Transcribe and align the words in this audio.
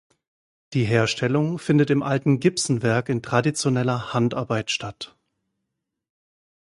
Die 0.73 0.85
Herstellung 0.85 1.59
findet 1.59 1.91
im 1.91 2.01
alten 2.01 2.39
Gibson-Werk 2.39 3.07
in 3.09 3.21
traditioneller 3.21 4.15
Handarbeit 4.15 4.71
statt. 4.71 5.15